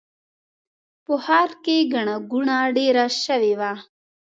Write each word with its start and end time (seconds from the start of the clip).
په 1.05 1.13
ښار 1.23 1.49
کې 1.63 1.77
ګڼه 1.93 2.15
ګوڼه 2.31 2.57
ډېره 2.77 3.05
شوې 3.23 3.53
وه. 3.59 3.71